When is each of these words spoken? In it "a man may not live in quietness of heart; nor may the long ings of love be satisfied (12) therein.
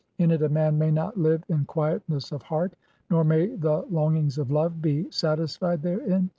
In 0.17 0.31
it 0.31 0.41
"a 0.41 0.49
man 0.49 0.79
may 0.79 0.89
not 0.89 1.15
live 1.15 1.43
in 1.47 1.63
quietness 1.65 2.31
of 2.31 2.41
heart; 2.41 2.73
nor 3.11 3.23
may 3.23 3.55
the 3.55 3.83
long 3.91 4.17
ings 4.17 4.39
of 4.39 4.49
love 4.49 4.81
be 4.81 5.05
satisfied 5.11 5.83
(12) 5.83 5.83
therein. 5.99 6.29